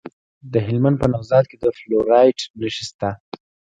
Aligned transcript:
د 0.51 0.53
هلمند 0.65 0.97
په 1.01 1.07
نوزاد 1.13 1.45
کې 1.49 1.57
د 1.63 1.65
فلورایټ 1.77 2.39
نښې 2.59 2.83
شته. 2.89 3.09